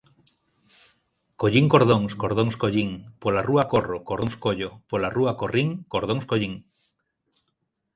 Collín 1.41 1.65
cordóns, 1.73 2.11
cordóns 2.21 2.55
collín. 2.61 2.89
Pola 3.21 3.41
rúa 3.49 3.63
corro, 3.73 3.97
cordóns 4.07 4.35
collo. 4.43 4.69
Pola 4.89 5.09
rúa 5.15 5.33
corrín, 5.41 5.69
cordóns 5.93 6.25
collín. 6.31 6.53